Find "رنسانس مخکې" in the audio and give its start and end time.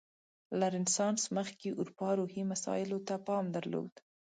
0.75-1.69